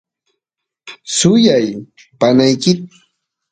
[1.17, 1.67] suyay
[2.19, 2.81] panaykit